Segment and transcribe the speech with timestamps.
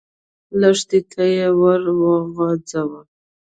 [0.59, 3.01] لښتي ته يې ور وغځاوه.